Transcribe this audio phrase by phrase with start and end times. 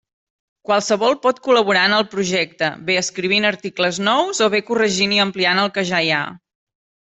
[0.69, 5.65] Qualsevol pot col·laborar en el projecte, bé escrivint articles nous, o bé corregint i ampliant
[5.67, 6.27] els que ja hi ha.